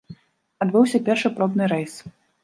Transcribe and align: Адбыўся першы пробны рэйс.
Адбыўся 0.65 1.01
першы 1.09 1.31
пробны 1.37 1.67
рэйс. 1.75 1.93